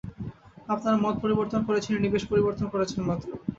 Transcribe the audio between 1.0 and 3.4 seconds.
মত পরিবর্তন করেছেন, ইনি বেশ পরিবর্তন করেছেন মাত্র।